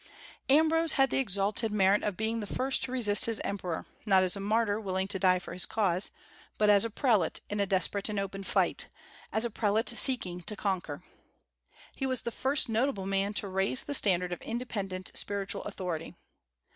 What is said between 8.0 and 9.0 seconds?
and open fight,